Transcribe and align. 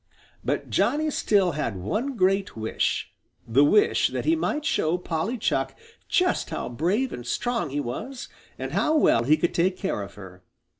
But 0.43 0.71
Johnny 0.71 1.11
still 1.11 1.51
had 1.51 1.75
one 1.77 2.15
great 2.15 2.57
wish, 2.57 3.13
the 3.47 3.63
wish 3.63 4.07
that 4.07 4.25
he 4.25 4.35
might 4.35 4.65
show 4.65 4.97
Polly 4.97 5.37
Chuck 5.37 5.77
just 6.09 6.49
how 6.49 6.69
brave 6.69 7.13
and 7.13 7.23
strong 7.23 7.69
he 7.69 7.79
was 7.79 8.27
and 8.57 8.71
how 8.71 8.97
well 8.97 9.25
he 9.25 9.37
could 9.37 9.53
take 9.53 9.77
care 9.77 10.01
of 10.01 10.15
her. 10.15 10.41